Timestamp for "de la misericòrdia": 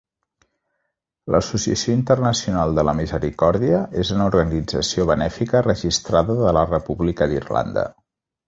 2.79-3.83